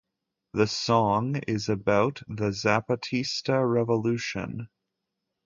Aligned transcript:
The 0.53 0.65
song 0.65 1.35
is 1.47 1.69
about 1.69 2.23
the 2.27 2.49
Zapatista 2.49 3.61
revolution. 3.71 4.67